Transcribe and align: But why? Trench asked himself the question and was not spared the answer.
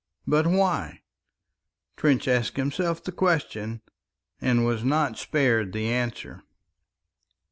But 0.25 0.47
why? 0.47 1.03
Trench 1.95 2.27
asked 2.27 2.57
himself 2.57 3.03
the 3.03 3.11
question 3.11 3.81
and 4.41 4.65
was 4.65 4.83
not 4.83 5.19
spared 5.19 5.73
the 5.73 5.85
answer. 5.89 6.41